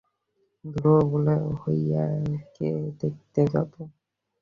ধ্রুব 0.65 1.03
বলিল, 1.11 1.27
হয়িকে 1.61 2.69
দেখতে 3.01 3.41
যাব। 3.53 3.71